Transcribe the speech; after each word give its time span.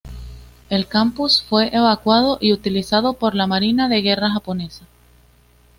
El 0.71 0.87
campus 0.87 1.43
fue 1.43 1.69
evacuado 1.75 2.39
y 2.41 2.53
utilizado 2.53 3.13
por 3.13 3.35
la 3.35 3.45
Marina 3.45 3.87
de 3.87 4.01
guerra 4.01 4.31
japonesa. 4.31 4.87